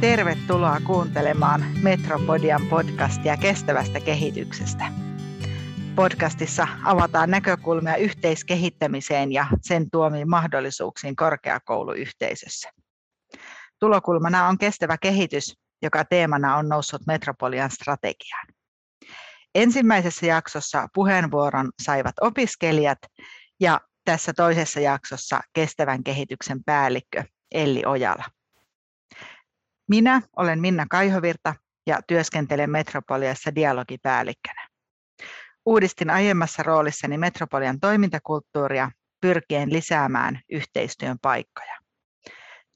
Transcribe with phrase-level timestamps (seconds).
[0.00, 4.84] Tervetuloa kuuntelemaan Metropodian podcastia kestävästä kehityksestä.
[5.96, 12.70] Podcastissa avataan näkökulmia yhteiskehittämiseen ja sen tuomiin mahdollisuuksiin korkeakouluyhteisössä.
[13.80, 18.46] Tulokulmana on kestävä kehitys, joka teemana on noussut Metropolian strategiaan.
[19.54, 22.98] Ensimmäisessä jaksossa puheenvuoron saivat opiskelijat
[23.60, 28.24] ja tässä toisessa jaksossa kestävän kehityksen päällikkö Elli Ojala.
[29.90, 31.54] Minä olen Minna Kaihovirta
[31.86, 34.68] ja työskentelen Metropoliassa dialogipäällikkönä.
[35.66, 38.90] Uudistin aiemmassa roolissani Metropolian toimintakulttuuria
[39.20, 41.78] pyrkien lisäämään yhteistyön paikkoja.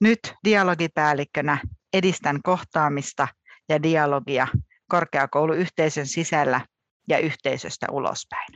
[0.01, 1.57] Nyt dialogipäällikkönä
[1.93, 3.27] edistän kohtaamista
[3.69, 4.47] ja dialogia
[4.89, 6.61] korkeakouluyhteisön sisällä
[7.09, 8.49] ja yhteisöstä ulospäin.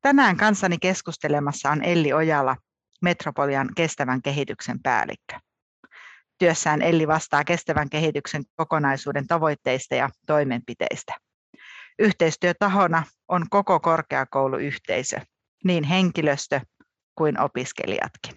[0.00, 2.56] Tänään kanssani keskustelemassa on Elli Ojala,
[3.02, 5.49] Metropolian kestävän kehityksen päällikkö.
[6.40, 11.14] Työssään Elli vastaa kestävän kehityksen kokonaisuuden tavoitteista ja toimenpiteistä.
[11.98, 15.20] Yhteistyötahona on koko korkeakouluyhteisö,
[15.64, 16.60] niin henkilöstö
[17.14, 18.34] kuin opiskelijatkin.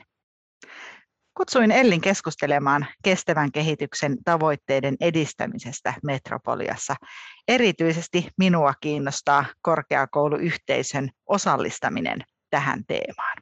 [1.38, 6.96] Kutsuin Ellin keskustelemaan kestävän kehityksen tavoitteiden edistämisestä Metropoliassa.
[7.48, 13.38] Erityisesti minua kiinnostaa korkeakouluyhteisön osallistaminen tähän teemaan.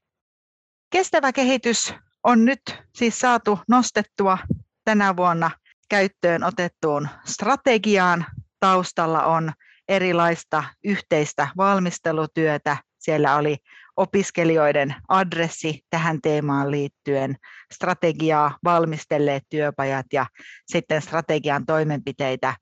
[0.90, 1.94] Kestävä kehitys
[2.24, 2.62] on nyt
[2.96, 4.38] siis saatu nostettua
[4.86, 5.52] tänä vuonna
[5.90, 8.26] käyttöön otettuun strategiaan.
[8.60, 9.52] Taustalla on
[9.88, 12.78] erilaista yhteistä valmistelutyötä.
[13.00, 13.58] Siellä oli
[13.98, 17.36] opiskelijoiden adressi tähän teemaan liittyen,
[17.74, 20.26] strategiaa valmistelleet työpajat ja
[20.66, 22.56] sitten strategian toimenpiteitä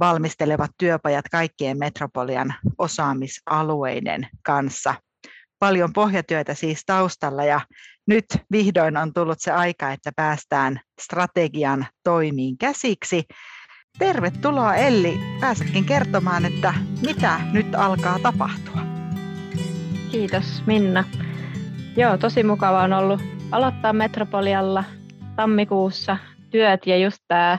[0.00, 4.94] valmistelevat työpajat kaikkien metropolian osaamisalueiden kanssa.
[5.58, 7.60] Paljon pohjatyötä siis taustalla ja
[8.06, 13.24] nyt vihdoin on tullut se aika, että päästään strategian toimiin käsiksi.
[13.98, 16.74] Tervetuloa Elli, pääsetkin kertomaan, että
[17.06, 18.80] mitä nyt alkaa tapahtua.
[20.10, 21.04] Kiitos Minna.
[21.96, 23.20] Joo, tosi mukava on ollut
[23.52, 24.84] aloittaa Metropolialla
[25.36, 26.16] tammikuussa
[26.50, 27.58] työt ja just tämä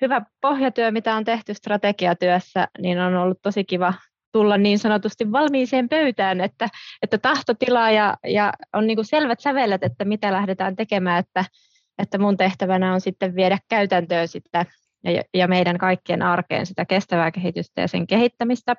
[0.00, 3.94] hyvä pohjatyö, mitä on tehty strategiatyössä, niin on ollut tosi kiva
[4.32, 6.68] tulla niin sanotusti valmiiseen pöytään, että,
[7.02, 11.44] että tahtotila ja, ja on niin kuin selvät sävelet, että mitä lähdetään tekemään, että,
[11.98, 14.66] että mun tehtävänä on sitten viedä käytäntöön sitä
[15.04, 18.76] ja, ja meidän kaikkien arkeen sitä kestävää kehitystä ja sen kehittämistä.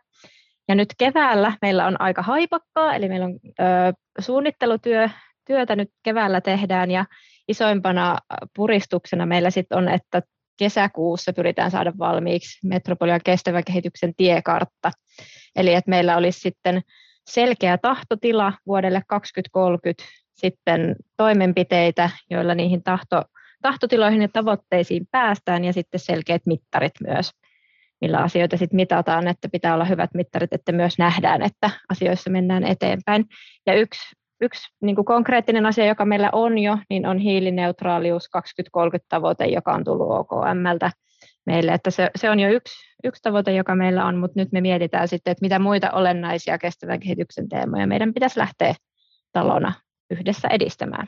[0.68, 3.64] Ja nyt keväällä meillä on aika haipakkaa, eli meillä on ö,
[4.20, 5.10] suunnittelutyö,
[5.48, 7.06] työtä nyt keväällä tehdään ja
[7.48, 8.18] isoimpana
[8.56, 10.22] puristuksena meillä sitten on, että
[10.60, 14.92] kesäkuussa pyritään saada valmiiksi Metropolian kestävän kehityksen tiekartta.
[15.56, 16.82] Eli että meillä olisi sitten
[17.30, 20.04] selkeä tahtotila vuodelle 2030,
[20.36, 23.24] sitten toimenpiteitä, joilla niihin tahto,
[23.62, 27.32] tahtotiloihin ja tavoitteisiin päästään ja sitten selkeät mittarit myös
[28.02, 32.64] millä asioita sitten mitataan, että pitää olla hyvät mittarit, että myös nähdään, että asioissa mennään
[32.64, 33.26] eteenpäin.
[33.66, 38.30] Ja yksi, yksi niin kuin konkreettinen asia, joka meillä on jo, niin on hiilineutraalius
[38.78, 40.92] 2030-tavoite, joka on tullut OKMltä
[41.45, 41.73] meille.
[41.73, 45.07] Että se, se on jo yksi, yksi tavoite, joka meillä on, mutta nyt me mietitään
[45.07, 48.75] sitten, että mitä muita olennaisia kestävän kehityksen teemoja meidän pitäisi lähteä
[49.31, 49.73] talona
[50.11, 51.07] yhdessä edistämään.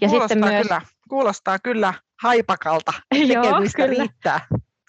[0.00, 4.02] Ja kuulostaa, sitten myös, kyllä, kuulostaa kyllä haipakalta, tekemistä Joo, kyllä.
[4.02, 4.40] riittää.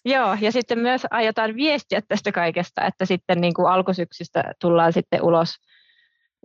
[0.05, 5.21] Joo, ja sitten myös aiotaan viestiä tästä kaikesta, että sitten niin kuin alkusyksystä tullaan sitten
[5.21, 5.55] ulos,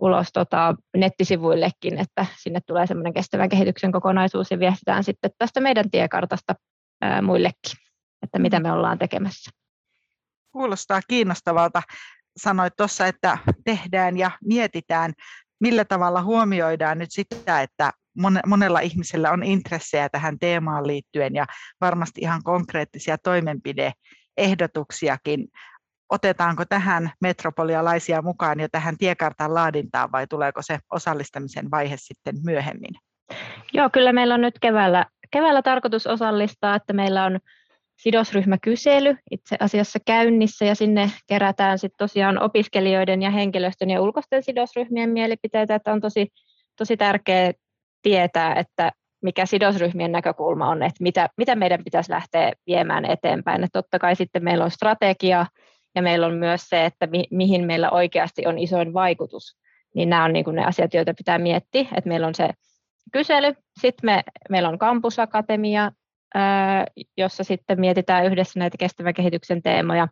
[0.01, 5.91] ulos tota, nettisivuillekin, että sinne tulee semmoinen kestävän kehityksen kokonaisuus ja viestitään sitten tästä meidän
[5.91, 6.55] tiekartasta
[7.01, 7.77] ää, muillekin,
[8.23, 9.51] että mitä me ollaan tekemässä.
[10.51, 11.81] Kuulostaa kiinnostavalta.
[12.37, 15.13] Sanoit tuossa, että tehdään ja mietitään,
[15.59, 17.91] millä tavalla huomioidaan nyt sitä, että
[18.45, 21.45] monella ihmisellä on intressejä tähän teemaan liittyen ja
[21.81, 25.47] varmasti ihan konkreettisia toimenpideehdotuksiakin.
[26.09, 32.91] Otetaanko tähän metropolialaisia mukaan jo tähän tiekartan laadintaan vai tuleeko se osallistamisen vaihe sitten myöhemmin?
[33.73, 37.39] Joo, kyllä meillä on nyt keväällä, keväällä tarkoitus osallistaa, että meillä on
[38.03, 45.09] sidosryhmäkysely itse asiassa käynnissä ja sinne kerätään sitten tosiaan opiskelijoiden ja henkilöstön ja ulkoisten sidosryhmien
[45.09, 46.27] mielipiteitä, että on tosi,
[46.77, 47.51] tosi tärkeää
[48.01, 48.91] tietää, että
[49.23, 53.63] mikä sidosryhmien näkökulma on, että mitä, mitä meidän pitäisi lähteä viemään eteenpäin.
[53.63, 55.45] Että totta kai sitten meillä on strategia
[55.95, 59.57] ja meillä on myös se, että mi, mihin meillä oikeasti on isoin vaikutus.
[59.95, 62.49] Niin nämä on niin kuin ne asiat, joita pitää miettiä, että meillä on se
[63.13, 65.91] kysely, sitten me, meillä on kampusakatemia,
[67.17, 70.07] jossa sitten mietitään yhdessä näitä kestävän kehityksen teemoja,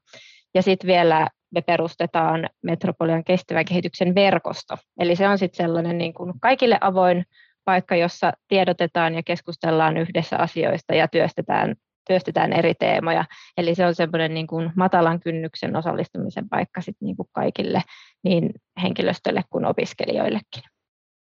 [0.54, 4.78] ja sitten vielä me perustetaan Metropolian kestävän kehityksen verkosto.
[5.00, 7.26] Eli se on sitten sellainen niin kuin kaikille avoin
[7.66, 11.76] paikka, jossa tiedotetaan ja keskustellaan yhdessä asioista ja työstetään,
[12.08, 13.26] työstetään eri teemoja.
[13.58, 17.82] Eli se on semmoinen niin kuin matalan kynnyksen osallistumisen paikka sit niin kuin kaikille,
[18.24, 18.50] niin
[18.82, 20.64] henkilöstölle kuin opiskelijoillekin.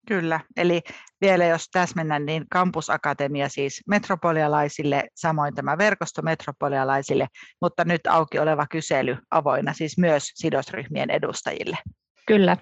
[0.07, 0.81] Kyllä, eli
[1.21, 7.27] vielä jos täsmennän, niin kampusakatemia siis metropolialaisille, samoin tämä verkosto metropolialaisille,
[7.62, 11.77] mutta nyt auki oleva kysely avoinna siis myös sidosryhmien edustajille.
[12.27, 12.57] Kyllä.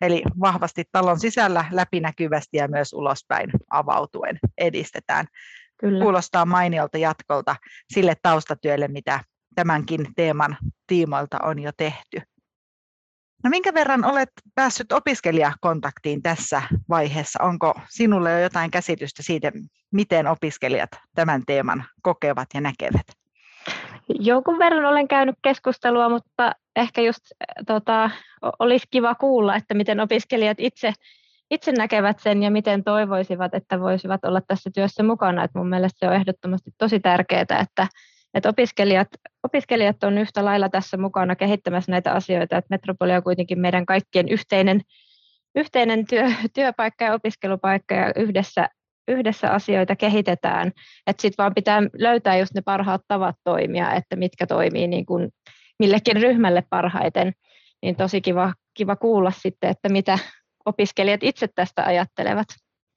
[0.00, 5.26] Eli vahvasti talon sisällä läpinäkyvästi ja myös ulospäin avautuen edistetään.
[5.80, 6.02] Kyllä.
[6.02, 7.56] Kuulostaa mainiolta jatkolta
[7.92, 9.20] sille taustatyölle, mitä
[9.54, 12.20] tämänkin teeman tiimoilta on jo tehty.
[13.44, 17.42] No minkä verran olet päässyt opiskelijakontaktiin tässä vaiheessa?
[17.42, 19.52] Onko sinulle jo jotain käsitystä siitä,
[19.92, 23.06] miten opiskelijat tämän teeman kokevat ja näkevät?
[24.08, 27.20] Jonkun verran olen käynyt keskustelua, mutta ehkä just
[27.66, 28.10] tota,
[28.58, 30.92] olisi kiva kuulla, että miten opiskelijat itse,
[31.50, 35.44] itse näkevät sen ja miten toivoisivat, että voisivat olla tässä työssä mukana.
[35.44, 37.86] Et mun mielestä se on ehdottomasti tosi tärkeää, että,
[38.36, 39.08] että opiskelijat,
[39.42, 44.28] opiskelijat on yhtä lailla tässä mukana kehittämässä näitä asioita, että Metropolia on kuitenkin meidän kaikkien
[44.28, 44.80] yhteinen,
[45.54, 46.24] yhteinen työ,
[46.54, 48.68] työpaikka ja opiskelupaikka ja yhdessä,
[49.08, 50.72] yhdessä asioita kehitetään,
[51.06, 55.28] että sitten vaan pitää löytää just ne parhaat tavat toimia, että mitkä toimii niin kuin
[55.78, 57.32] millekin ryhmälle parhaiten,
[57.82, 60.18] niin tosi kiva, kiva kuulla sitten, että mitä
[60.66, 62.46] opiskelijat itse tästä ajattelevat.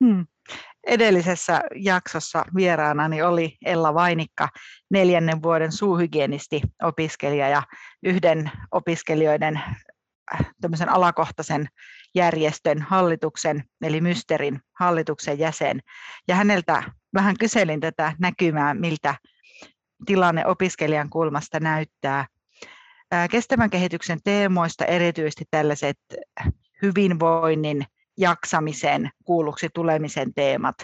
[0.03, 0.25] Hmm.
[0.87, 4.49] Edellisessä jaksossa vieraanani oli Ella Vainikka,
[4.89, 7.63] neljännen vuoden suuhygienisti opiskelija ja
[8.03, 9.55] yhden opiskelijoiden
[10.33, 11.67] äh, tämmöisen alakohtaisen
[12.15, 15.79] järjestön hallituksen, eli Mysterin hallituksen jäsen.
[16.27, 16.83] Ja häneltä
[17.13, 19.15] vähän kyselin tätä näkymää, miltä
[20.05, 22.25] tilanne opiskelijan kulmasta näyttää.
[23.13, 25.97] Äh, kestävän kehityksen teemoista erityisesti tällaiset
[26.81, 27.85] hyvinvoinnin
[28.19, 30.75] jaksamisen kuulluksi tulemisen teemat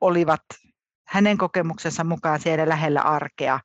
[0.00, 0.42] olivat
[1.08, 3.60] hänen kokemuksensa mukaan siellä lähellä arkea.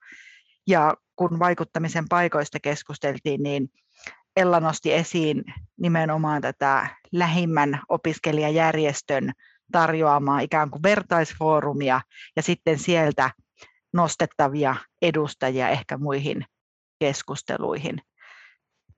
[0.67, 3.69] Ja kun vaikuttamisen paikoista keskusteltiin, niin
[4.35, 5.43] Ella nosti esiin
[5.77, 9.31] nimenomaan tätä lähimmän opiskelijajärjestön
[9.71, 12.01] tarjoamaa ikään kuin vertaisfoorumia
[12.35, 13.31] ja sitten sieltä
[13.93, 16.45] nostettavia edustajia ehkä muihin
[16.99, 18.01] keskusteluihin.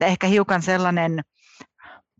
[0.02, 1.22] Ehkä hiukan sellainen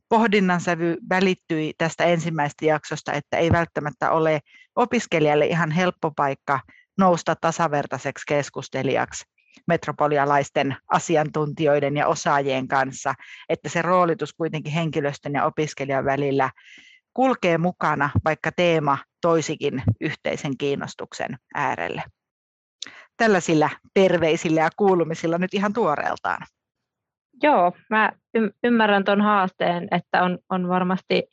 [0.10, 4.40] pohdinnan sävy välittyi tästä ensimmäisestä jaksosta, että ei välttämättä ole
[4.76, 6.60] opiskelijalle ihan helppo paikka
[6.98, 9.26] nousta tasavertaiseksi keskustelijaksi
[9.68, 13.14] metropolialaisten asiantuntijoiden ja osaajien kanssa,
[13.50, 16.52] että se roolitus kuitenkin henkilöstön ja opiskelijan välillä
[17.14, 22.04] kulkee mukana, vaikka teema toisikin yhteisen kiinnostuksen äärelle.
[23.18, 26.46] Tällaisilla terveisillä ja kuulumisilla nyt ihan tuoreeltaan.
[27.44, 28.12] Joo, mä
[28.64, 31.24] ymmärrän tuon haasteen, että on, on varmasti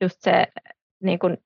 [0.00, 0.46] just se
[1.02, 1.38] niin kuin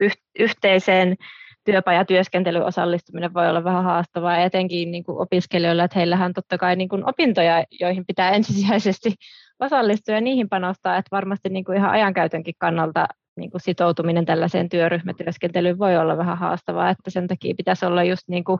[0.00, 1.16] yh- yhteiseen
[1.64, 6.76] työpajatyöskentelyyn osallistuminen voi olla vähän haastavaa, etenkin niin kuin opiskelijoilla, että heillähän on totta kai
[6.76, 9.14] niin kuin opintoja, joihin pitää ensisijaisesti
[9.60, 13.06] osallistua ja niihin panostaa, että varmasti niin kuin ihan ajankäytönkin kannalta
[13.36, 18.22] niin kuin sitoutuminen tällaiseen työryhmätyöskentelyyn voi olla vähän haastavaa, että sen takia pitäisi olla just
[18.28, 18.58] niin kuin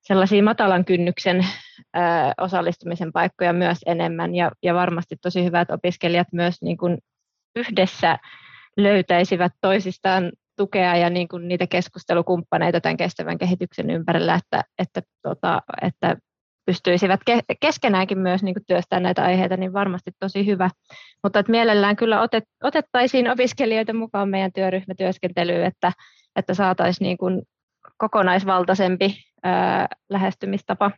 [0.00, 1.46] sellaisia matalan kynnyksen
[1.96, 2.00] ö,
[2.40, 6.98] osallistumisen paikkoja myös enemmän ja, ja varmasti tosi hyvät opiskelijat myös niin kuin
[7.56, 8.18] yhdessä
[8.76, 15.62] löytäisivät toisistaan tukea ja niin kuin niitä keskustelukumppaneita tämän kestävän kehityksen ympärillä, että, että, tota,
[15.82, 16.16] että
[16.66, 17.20] pystyisivät
[17.60, 20.70] keskenäänkin myös niin työstämään näitä aiheita, niin varmasti tosi hyvä.
[21.22, 25.92] Mutta että mielellään kyllä otet, otettaisiin opiskelijoita mukaan meidän työryhmätyöskentelyyn, että,
[26.36, 27.42] että saataisiin niin kuin
[27.98, 30.90] kokonaisvaltaisempi ää, lähestymistapa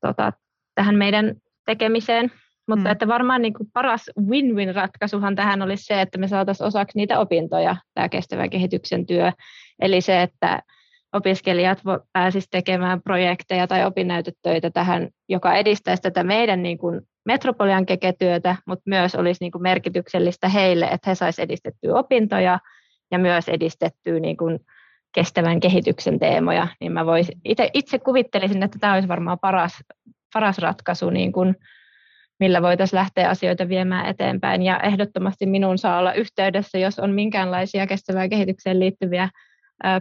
[0.00, 0.32] tota,
[0.74, 1.34] tähän meidän
[1.66, 2.32] tekemiseen.
[2.68, 2.92] Mutta mm.
[2.92, 7.18] että varmaan niin kuin paras win-win ratkaisuhan tähän olisi se, että me saataisiin osaksi niitä
[7.18, 9.32] opintoja tämä kestävän kehityksen työ.
[9.80, 10.62] Eli se, että
[11.12, 11.82] opiskelijat
[12.12, 18.82] pääsisivät tekemään projekteja tai opinnäytetöitä tähän, joka edistäisi tätä meidän niin kuin Metropolian keketyötä, mutta
[18.86, 22.58] myös olisi niin kuin merkityksellistä heille, että he saisivat edistettyä opintoja
[23.10, 24.58] ja myös edistettyä niin kuin
[25.12, 29.72] kestävän kehityksen teemoja, niin mä vois, itse, itse kuvittelisin, että tämä olisi varmaan paras,
[30.34, 31.56] paras ratkaisu, niin kuin,
[32.40, 34.62] millä voitaisiin lähteä asioita viemään eteenpäin.
[34.62, 39.28] Ja ehdottomasti minun saa olla yhteydessä, jos on minkäänlaisia kestävään kehitykseen liittyviä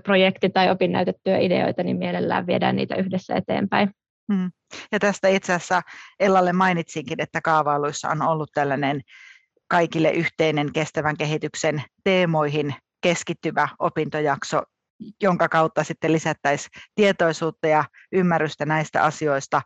[0.03, 3.89] projekti- tai opinnäytettyjä ideoita, niin mielellään viedään niitä yhdessä eteenpäin.
[4.33, 4.51] Hmm.
[4.91, 5.81] Ja tästä itse asiassa
[6.19, 9.01] Ellalle mainitsinkin, että kaavailuissa on ollut tällainen
[9.67, 14.61] kaikille yhteinen kestävän kehityksen teemoihin keskittyvä opintojakso
[15.22, 19.62] jonka kautta sitten lisättäisiin tietoisuutta ja ymmärrystä näistä asioista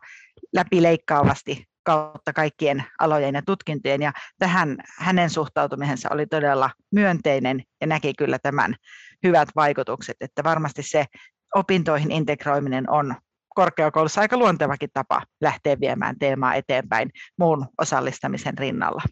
[0.52, 4.02] läpileikkaavasti kautta kaikkien alojen ja tutkintojen.
[4.02, 8.74] Ja tähän hänen suhtautumisensa oli todella myönteinen ja näki kyllä tämän
[9.22, 11.04] hyvät vaikutukset, että varmasti se
[11.54, 13.14] opintoihin integroiminen on
[13.54, 19.02] korkeakoulussa aika luontevakin tapa lähteä viemään teemaa eteenpäin muun osallistamisen rinnalla.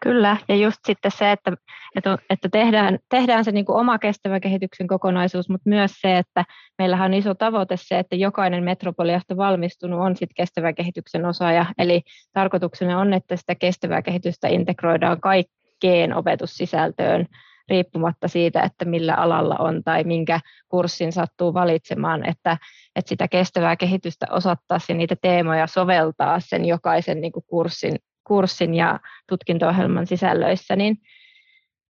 [0.00, 1.52] Kyllä, ja just sitten se, että,
[1.96, 6.44] että, että tehdään, tehdään se niin kuin oma kestävä kehityksen kokonaisuus, mutta myös se, että
[6.78, 12.02] meillähän on iso tavoite se, että jokainen metropoliasta valmistunut on sitten kestävän kehityksen osaaja, eli
[12.32, 17.26] tarkoituksena on, että sitä kestävää kehitystä integroidaan kaikkeen opetussisältöön,
[17.68, 22.56] riippumatta siitä, että millä alalla on tai minkä kurssin sattuu valitsemaan, että,
[22.96, 27.96] että sitä kestävää kehitystä osattaa ja niitä teemoja soveltaa sen jokaisen niin kuin kurssin
[28.28, 30.96] kurssin ja tutkinto-ohjelman sisällöissä, niin,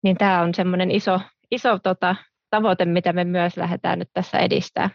[0.04, 1.22] niin tämä on semmoinen iso,
[1.52, 2.16] iso tota,
[2.50, 4.90] tavoite, mitä me myös lähdetään nyt tässä edistää.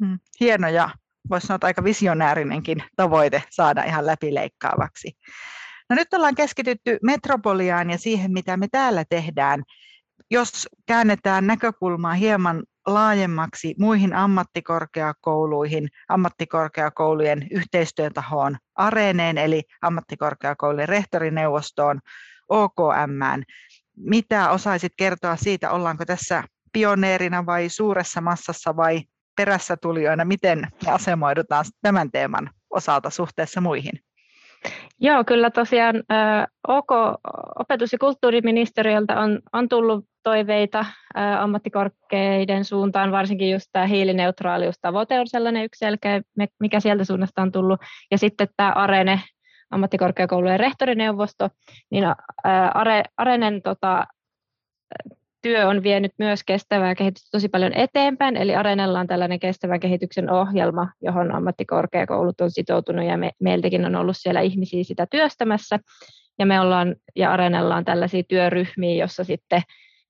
[0.00, 0.90] Mm, hieno ja
[1.30, 5.12] voisi sanoa, että aika visionäärinenkin tavoite saada ihan läpileikkaavaksi.
[5.90, 9.62] No nyt ollaan keskitytty metropoliaan ja siihen, mitä me täällä tehdään.
[10.30, 22.00] Jos käännetään näkökulmaa hieman laajemmaksi muihin ammattikorkeakouluihin, ammattikorkeakoulujen yhteistyötahoon Areeneen, eli ammattikorkeakoulujen rehtorineuvostoon,
[22.48, 23.42] OKM.
[23.96, 29.02] Mitä osaisit kertoa siitä, ollaanko tässä pioneerina vai suuressa massassa vai
[29.36, 33.92] perässä tulijoina, miten me asemoidutaan tämän teeman osalta suhteessa muihin?
[35.00, 36.02] Joo, kyllä tosiaan
[36.68, 36.90] OK
[37.58, 40.84] opetus- ja kulttuuriministeriöltä on, on tullut toiveita
[41.38, 46.22] ammattikorkeiden suuntaan, varsinkin just tämä hiilineutraaliustavoite on sellainen yksi selkeä,
[46.60, 47.80] mikä sieltä suunnasta on tullut.
[48.10, 49.20] Ja sitten tämä Arene,
[49.70, 51.48] ammattikorkeakoulujen rehtorineuvosto,
[51.90, 52.04] niin
[52.74, 54.06] Are, Arenen tota,
[55.42, 60.30] työ on vienyt myös kestävää kehitystä tosi paljon eteenpäin, eli Areenalla on tällainen kestävän kehityksen
[60.30, 65.78] ohjelma, johon ammattikorkeakoulut on sitoutunut ja me, meiltäkin on ollut siellä ihmisiä sitä työstämässä.
[66.38, 69.62] Ja me ollaan, ja Areenalla on tällaisia työryhmiä, jossa sitten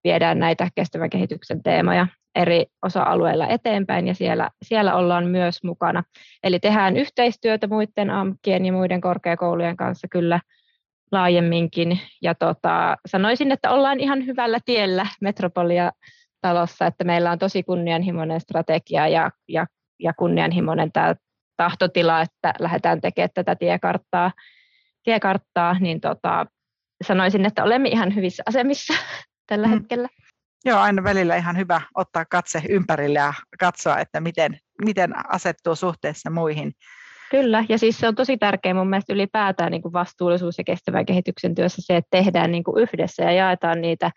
[0.04, 6.02] viedään näitä kestävän kehityksen teemoja eri osa-alueilla eteenpäin ja siellä, siellä ollaan myös mukana.
[6.44, 10.40] Eli tehdään yhteistyötä muiden AMKien ja muiden korkeakoulujen kanssa kyllä
[11.12, 12.00] laajemminkin.
[12.22, 15.92] Ja tota, sanoisin, että ollaan ihan hyvällä tiellä Metropolia
[16.40, 19.66] talossa, että meillä on tosi kunnianhimoinen strategia ja, ja,
[19.98, 21.14] ja kunnianhimoinen tämä
[21.56, 24.32] tahtotila, että lähdetään tekemään tätä tiekarttaa,
[25.04, 26.46] tiekarttaa niin tota,
[27.06, 28.94] sanoisin, että olemme ihan hyvissä asemissa
[29.48, 29.72] tällä mm.
[29.72, 30.08] hetkellä.
[30.64, 36.30] Joo, aina välillä ihan hyvä ottaa katse ympärille ja katsoa, että miten, miten asettuu suhteessa
[36.30, 36.72] muihin.
[37.30, 41.06] Kyllä, ja siis se on tosi tärkeää mun mielestä ylipäätään niin kuin vastuullisuus ja kestävän
[41.06, 44.10] kehityksen työssä se, että tehdään niin kuin yhdessä ja jaetaan niitä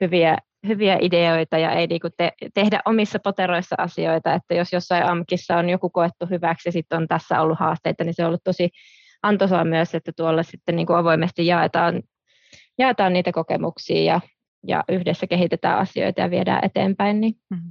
[0.00, 5.06] hyviä, hyviä ideoita ja ei niin kuin te, tehdä omissa poteroissa asioita, että jos jossain
[5.06, 8.44] AMKissa on joku koettu hyväksi ja sitten on tässä ollut haasteita, niin se on ollut
[8.44, 8.70] tosi
[9.22, 12.02] antoisaa myös, että tuolla sitten niin kuin avoimesti jaetaan,
[12.78, 14.20] jaetaan niitä kokemuksia ja,
[14.66, 17.20] ja yhdessä kehitetään asioita ja viedään eteenpäin.
[17.20, 17.34] Niin.
[17.50, 17.70] Mm-hmm.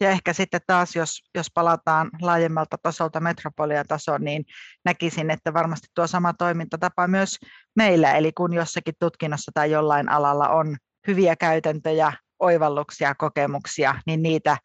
[0.00, 4.44] Ja ehkä sitten taas, jos, jos palataan laajemmalta tasolta metropolian tasoon, niin
[4.84, 7.38] näkisin, että varmasti tuo sama toimintatapa myös
[7.76, 14.56] meillä, eli kun jossakin tutkinnossa tai jollain alalla on hyviä käytäntöjä, oivalluksia, kokemuksia, niin niitä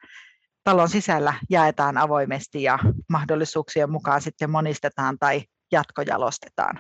[0.63, 6.79] talon sisällä jaetaan avoimesti ja mahdollisuuksien mukaan sitten monistetaan tai jatkojalostetaan.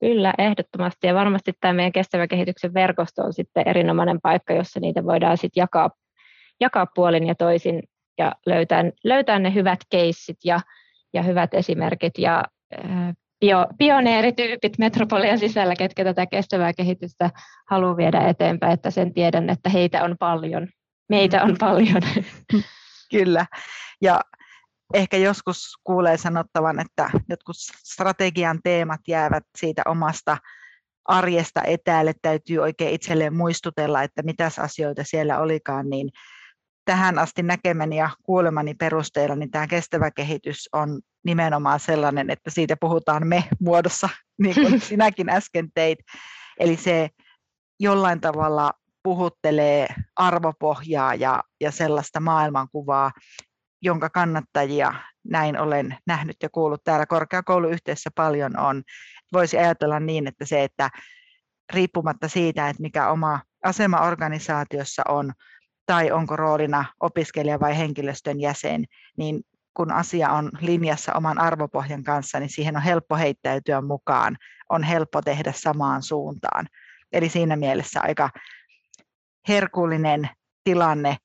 [0.00, 1.06] Kyllä, ehdottomasti.
[1.06, 5.60] Ja varmasti tämä meidän kestävän kehityksen verkosto on sitten erinomainen paikka, jossa niitä voidaan sitten
[5.60, 5.90] jakaa
[6.60, 7.82] jakaa puolin ja toisin
[8.18, 10.60] ja löytää, löytää ne hyvät keissit ja,
[11.12, 12.44] ja hyvät esimerkit ja
[13.40, 17.30] bio, pioneerityypit metropolian sisällä, ketkä tätä kestävää kehitystä
[17.70, 20.68] haluaa viedä eteenpäin, että sen tiedän, että heitä on paljon.
[21.08, 22.02] Meitä on paljon.
[23.10, 23.46] Kyllä.
[24.02, 24.20] Ja
[24.94, 30.36] ehkä joskus kuulee sanottavan, että jotkut strategian teemat jäävät siitä omasta
[31.04, 36.10] arjesta etäälle, täytyy oikein itselleen muistutella, että mitäs asioita siellä olikaan, niin
[36.84, 42.76] tähän asti näkemäni ja kuulemani perusteella, niin tämä kestävä kehitys on nimenomaan sellainen, että siitä
[42.80, 44.08] puhutaan me-muodossa,
[44.42, 45.98] niin kuin sinäkin äsken teit.
[46.60, 47.08] Eli se
[47.80, 48.72] jollain tavalla
[49.02, 53.12] puhuttelee arvopohjaa ja, ja sellaista maailmankuvaa,
[53.82, 54.94] jonka kannattajia
[55.24, 58.82] näin olen nähnyt ja kuullut täällä korkeakouluyhteisössä paljon on.
[59.32, 60.90] Voisi ajatella niin, että se, että
[61.72, 65.32] riippumatta siitä, että mikä oma asema organisaatiossa on,
[65.90, 68.84] tai onko roolina opiskelija vai henkilöstön jäsen,
[69.16, 69.40] niin
[69.74, 74.36] kun asia on linjassa oman arvopohjan kanssa, niin siihen on helppo heittäytyä mukaan,
[74.68, 76.66] on helppo tehdä samaan suuntaan.
[77.12, 78.30] Eli siinä mielessä aika
[79.48, 80.28] herkullinen
[80.64, 81.16] tilanne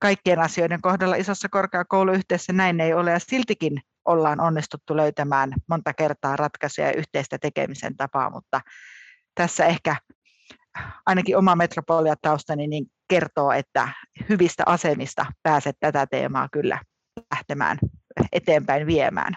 [0.00, 6.36] kaikkien asioiden kohdalla isossa korkeakouluyhteisössä näin ei ole ja siltikin ollaan onnistuttu löytämään monta kertaa
[6.36, 8.60] ratkaisuja ja yhteistä tekemisen tapaa, mutta
[9.34, 9.96] tässä ehkä
[11.06, 13.88] ainakin oma metropoliataustani niin kertoo, että
[14.28, 16.78] hyvistä asemista pääset tätä teemaa kyllä
[17.34, 17.78] lähtemään
[18.32, 19.34] eteenpäin viemään.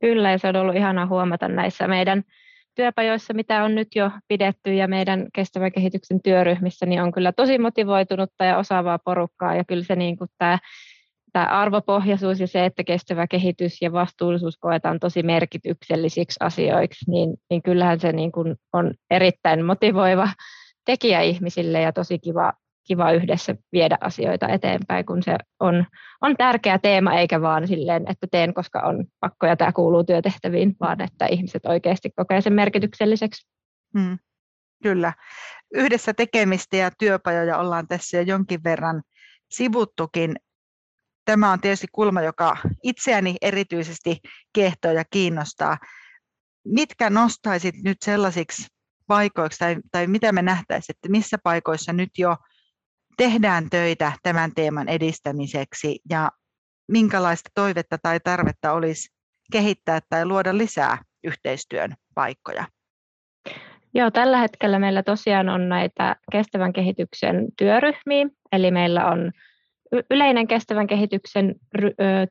[0.00, 2.22] Kyllä, ja se on ollut ihana huomata näissä meidän
[2.74, 7.58] työpajoissa, mitä on nyt jo pidetty ja meidän kestävän kehityksen työryhmissä, niin on kyllä tosi
[7.58, 10.58] motivoitunutta ja osaavaa porukkaa ja kyllä se niin kuin tämä,
[11.34, 17.62] tämä arvopohjaisuus ja se, että kestävä kehitys ja vastuullisuus koetaan tosi merkityksellisiksi asioiksi, niin, niin
[17.62, 20.28] kyllähän se niin kuin on erittäin motivoiva
[20.84, 22.52] tekijä ihmisille ja tosi kiva
[22.86, 25.86] kiva yhdessä viedä asioita eteenpäin, kun se on,
[26.20, 30.76] on tärkeä teema, eikä vaan silleen, että teen, koska on pakko ja tämä kuuluu työtehtäviin,
[30.80, 33.46] vaan että ihmiset oikeasti kokee sen merkitykselliseksi.
[33.98, 34.18] Hmm.
[34.82, 35.12] Kyllä.
[35.74, 39.02] Yhdessä tekemistä ja työpajoja ollaan tässä jo jonkin verran
[39.50, 40.36] sivuttukin.
[41.24, 44.18] Tämä on tietysti kulma, joka itseäni erityisesti
[44.52, 45.78] kehtoo ja kiinnostaa.
[46.64, 48.66] Mitkä nostaisit nyt sellaisiksi
[49.06, 52.36] paikoiksi, tai, tai mitä me nähtäisiin, että missä paikoissa nyt jo
[53.16, 56.30] tehdään töitä tämän teeman edistämiseksi ja
[56.88, 59.08] minkälaista toivetta tai tarvetta olisi
[59.52, 62.66] kehittää tai luoda lisää yhteistyön paikkoja?
[63.94, 69.32] Joo, tällä hetkellä meillä tosiaan on näitä kestävän kehityksen työryhmiä, eli meillä on
[70.10, 71.54] yleinen kestävän kehityksen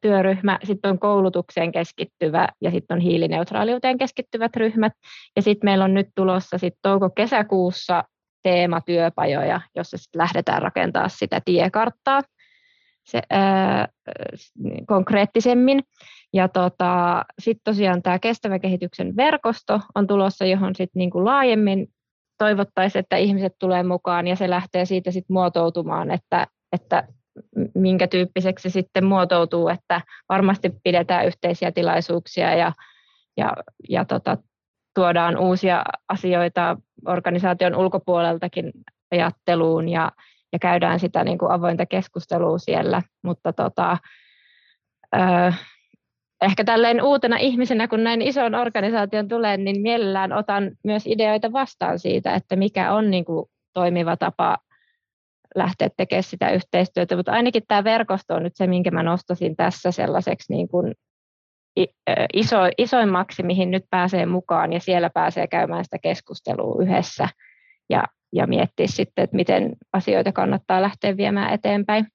[0.01, 4.93] työryhmä, sitten on koulutukseen keskittyvä ja sitten on hiilineutraaliuteen keskittyvät ryhmät.
[5.35, 8.03] Ja sitten meillä on nyt tulossa sitten touko-kesäkuussa
[8.43, 12.21] teematyöpajoja, jossa sitten lähdetään rakentamaan sitä tiekarttaa
[13.03, 13.87] se, ää,
[14.87, 15.83] konkreettisemmin.
[16.33, 21.87] Ja tota, sitten tosiaan tämä kestävän kehityksen verkosto on tulossa, johon sitten niinku laajemmin
[22.37, 27.07] toivottaisiin, että ihmiset tulee mukaan ja se lähtee siitä sitten muotoutumaan, että, että
[27.75, 32.71] minkä tyyppiseksi se sitten muotoutuu, että varmasti pidetään yhteisiä tilaisuuksia ja,
[33.37, 33.53] ja,
[33.89, 34.37] ja tota,
[34.95, 38.71] tuodaan uusia asioita organisaation ulkopuoleltakin
[39.11, 40.11] ajatteluun ja,
[40.53, 43.97] ja käydään sitä niin kuin avointa keskustelua siellä, mutta tota,
[45.15, 45.53] ö,
[46.41, 51.99] ehkä tälleen uutena ihmisenä, kun näin ison organisaation tulee, niin mielellään otan myös ideoita vastaan
[51.99, 54.57] siitä, että mikä on niin kuin toimiva tapa
[55.55, 59.91] lähteä tekemään sitä yhteistyötä, mutta ainakin tämä verkosto on nyt se, minkä mä nostasin tässä
[59.91, 60.93] sellaiseksi niin kuin
[62.33, 67.29] iso, isoimmaksi, mihin nyt pääsee mukaan ja siellä pääsee käymään sitä keskustelua yhdessä
[67.89, 72.07] ja, ja miettiä sitten, että miten asioita kannattaa lähteä viemään eteenpäin.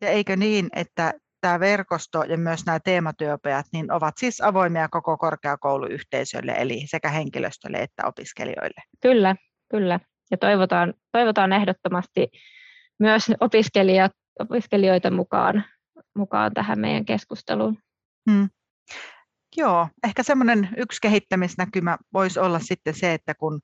[0.00, 5.16] Ja eikö niin, että tämä verkosto ja myös nämä teematyöpajat niin ovat siis avoimia koko
[5.16, 8.82] korkeakouluyhteisölle, eli sekä henkilöstölle että opiskelijoille?
[9.02, 9.36] Kyllä,
[9.70, 10.00] kyllä.
[10.30, 12.28] Ja toivotaan, toivotaan ehdottomasti
[12.98, 15.64] myös opiskelijat, opiskelijoita mukaan,
[16.16, 17.78] mukaan tähän meidän keskusteluun.
[18.30, 18.48] Hmm.
[19.56, 23.60] Joo, ehkä semmoinen yksi kehittämisnäkymä voisi olla sitten se, että kun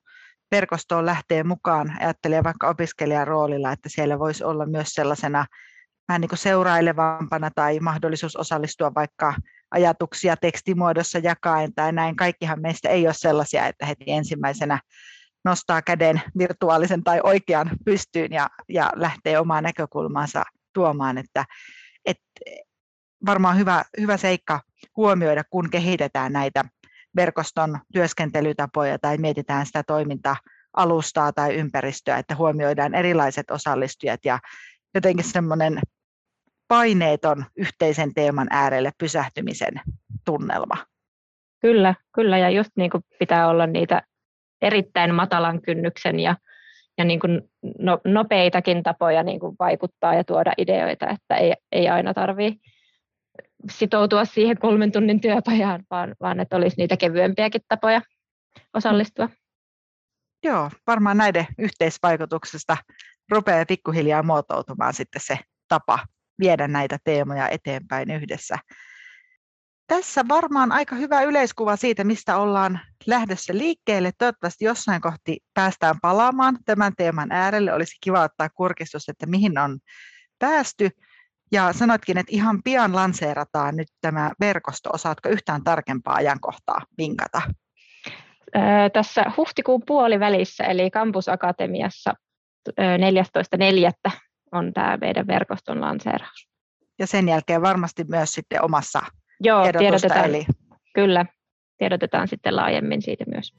[0.51, 5.45] verkostoon lähtee mukaan, ajattelee vaikka opiskelijan roolilla, että siellä voisi olla myös sellaisena
[6.07, 9.33] vähän niin kuin seurailevampana tai mahdollisuus osallistua vaikka
[9.71, 12.15] ajatuksia tekstimuodossa jakaen tai näin.
[12.15, 14.79] Kaikkihan meistä ei ole sellaisia, että heti ensimmäisenä
[15.45, 21.45] nostaa käden virtuaalisen tai oikean pystyyn ja, ja lähtee omaa näkökulmaansa tuomaan, että,
[22.05, 22.23] että
[23.25, 24.61] varmaan hyvä, hyvä seikka
[24.97, 26.65] huomioida, kun kehitetään näitä
[27.15, 34.39] verkoston työskentelytapoja tai mietitään sitä toiminta-alustaa tai ympäristöä, että huomioidaan erilaiset osallistujat ja
[34.95, 35.79] jotenkin semmoinen
[36.67, 39.73] paineeton yhteisen teeman äärelle pysähtymisen
[40.25, 40.75] tunnelma.
[41.61, 44.01] Kyllä, kyllä ja just niin kuin pitää olla niitä
[44.63, 46.35] erittäin matalan kynnyksen ja,
[46.97, 47.41] ja niin kuin
[47.79, 52.59] no, nopeitakin tapoja niin kuin vaikuttaa ja tuoda ideoita, että ei, ei aina tarvitse
[53.71, 58.01] sitoutua siihen kolmen tunnin työpajaan, vaan, vaan että olisi niitä kevyempiäkin tapoja
[58.73, 59.29] osallistua.
[60.43, 62.77] Joo, varmaan näiden yhteisvaikutuksesta
[63.31, 65.99] rupeaa pikkuhiljaa muotoutumaan sitten se tapa
[66.39, 68.57] viedä näitä teemoja eteenpäin yhdessä.
[69.87, 74.11] Tässä varmaan aika hyvä yleiskuva siitä, mistä ollaan lähdössä liikkeelle.
[74.17, 77.73] Toivottavasti jossain kohti päästään palaamaan tämän teeman äärelle.
[77.73, 79.79] Olisi kiva ottaa kurkistus, että mihin on
[80.39, 80.89] päästy.
[81.51, 84.89] Ja sanoitkin, että ihan pian lanseerataan nyt tämä verkosto.
[84.93, 87.41] Osaatko yhtään tarkempaa ajankohtaa vinkata?
[88.93, 92.13] Tässä huhtikuun puolivälissä, eli Campus Akatemiassa
[92.69, 94.11] 14.4.
[94.51, 96.47] on tämä meidän verkoston lanseeraus.
[96.99, 99.01] Ja sen jälkeen varmasti myös sitten omassa
[99.43, 100.25] Joo, tiedotetaan.
[100.25, 100.45] Eli...
[100.93, 101.25] Kyllä,
[101.77, 103.53] tiedotetaan sitten laajemmin siitä myös.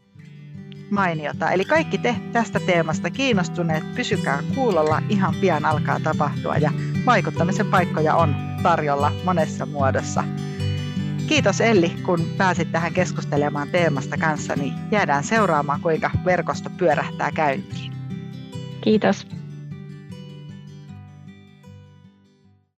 [0.91, 1.51] Mainiota.
[1.51, 6.71] Eli kaikki te tästä teemasta kiinnostuneet, pysykää kuulolla, ihan pian alkaa tapahtua ja
[7.07, 10.25] vaikuttamisen paikkoja on tarjolla monessa muodossa.
[11.27, 17.93] Kiitos Elli, kun pääsit tähän keskustelemaan teemasta kanssa, niin jäädään seuraamaan, kuinka verkosto pyörähtää käyntiin.
[18.81, 19.27] Kiitos.